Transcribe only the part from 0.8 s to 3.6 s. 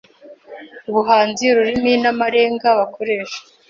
ubuhanzi, ururimi n’amarenga bakoresha